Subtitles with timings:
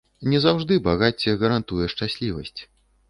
[0.31, 2.61] Не заўжды багацце гарантуе шчаслівасць.